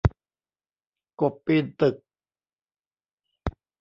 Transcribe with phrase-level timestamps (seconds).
[1.21, 1.95] กบปีนตึก